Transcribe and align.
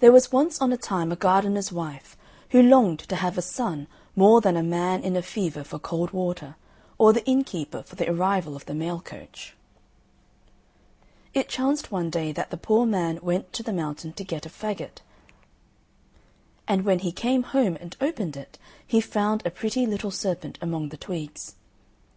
There 0.00 0.10
was 0.10 0.32
once 0.32 0.60
on 0.60 0.72
a 0.72 0.76
time 0.76 1.12
a 1.12 1.14
gardener's 1.14 1.70
wife, 1.70 2.16
who 2.50 2.60
longed 2.60 2.98
to 2.98 3.14
have 3.14 3.38
a 3.38 3.40
son 3.40 3.86
more 4.16 4.40
than 4.40 4.56
a 4.56 4.64
man 4.64 5.00
in 5.04 5.14
a 5.14 5.22
fever 5.22 5.62
for 5.62 5.78
cold 5.78 6.10
water, 6.10 6.56
or 6.98 7.12
the 7.12 7.24
innkeeper 7.24 7.84
for 7.84 7.94
the 7.94 8.10
arrival 8.10 8.56
of 8.56 8.66
the 8.66 8.74
mail 8.74 9.00
coach. 9.00 9.54
It 11.34 11.48
chanced 11.48 11.92
one 11.92 12.10
day 12.10 12.32
that 12.32 12.50
the 12.50 12.56
poor 12.56 12.84
man 12.84 13.20
went 13.22 13.52
to 13.52 13.62
the 13.62 13.72
mountain 13.72 14.12
to 14.14 14.24
get 14.24 14.44
a 14.44 14.48
faggot, 14.50 15.02
and 16.66 16.84
when 16.84 16.98
he 16.98 17.12
came 17.12 17.44
home 17.44 17.76
and 17.80 17.96
opened 18.00 18.36
it 18.36 18.58
he 18.84 19.00
found 19.00 19.46
a 19.46 19.52
pretty 19.52 19.86
little 19.86 20.10
serpent 20.10 20.58
among 20.60 20.88
the 20.88 20.96
twigs. 20.96 21.54